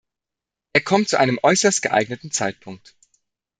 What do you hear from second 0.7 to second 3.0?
Er kommt zu einem äußerst geeigneten Zeitpunkt.